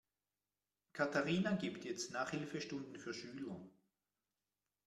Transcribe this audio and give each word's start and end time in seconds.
Katharina 0.93 1.51
gibt 1.51 1.85
jetzt 1.85 2.09
Nachhilfestunden 2.09 2.97
für 2.97 3.13
Schüler. 3.13 3.61